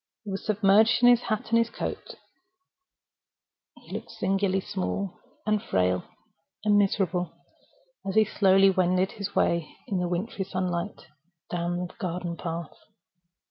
[0.23, 2.15] He was submerged in his hat and coat;
[3.77, 6.03] he looked singularly small, and frail,
[6.65, 7.31] and miserable,
[8.03, 11.05] as he slowly wended his way, in the wintry sunlight,
[11.51, 12.71] down the garden walk.